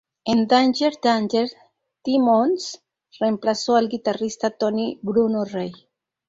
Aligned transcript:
En 0.25 0.47
Danger 0.47 0.93
Danger, 0.99 1.47
Timmons 2.03 2.71
reemplazó 3.19 3.75
al 3.75 3.87
guitarrista 3.87 4.49
Tony 4.49 4.97
"Bruno" 5.03 5.45
Rey. 5.45 5.73